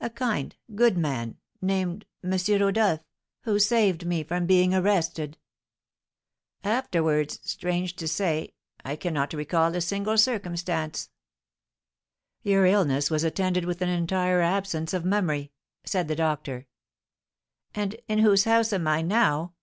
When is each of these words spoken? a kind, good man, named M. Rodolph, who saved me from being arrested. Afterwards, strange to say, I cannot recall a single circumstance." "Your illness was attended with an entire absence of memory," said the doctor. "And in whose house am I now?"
a 0.00 0.08
kind, 0.08 0.54
good 0.76 0.96
man, 0.96 1.36
named 1.60 2.06
M. 2.22 2.38
Rodolph, 2.60 3.00
who 3.40 3.58
saved 3.58 4.06
me 4.06 4.22
from 4.22 4.46
being 4.46 4.72
arrested. 4.72 5.38
Afterwards, 6.62 7.40
strange 7.42 7.96
to 7.96 8.06
say, 8.06 8.54
I 8.84 8.94
cannot 8.94 9.32
recall 9.32 9.74
a 9.74 9.80
single 9.80 10.16
circumstance." 10.18 11.10
"Your 12.44 12.64
illness 12.64 13.10
was 13.10 13.24
attended 13.24 13.64
with 13.64 13.82
an 13.82 13.88
entire 13.88 14.40
absence 14.40 14.94
of 14.94 15.04
memory," 15.04 15.50
said 15.82 16.06
the 16.06 16.14
doctor. 16.14 16.68
"And 17.74 17.96
in 18.06 18.20
whose 18.20 18.44
house 18.44 18.72
am 18.72 18.86
I 18.86 19.02
now?" 19.02 19.54